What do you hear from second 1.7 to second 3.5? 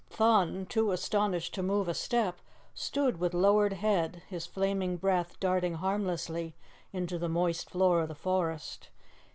a step, stood with